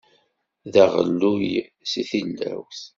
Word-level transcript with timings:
D 0.71 0.73
aɣelluy 0.83 1.47
seg 1.91 2.05
tilawt. 2.09 2.81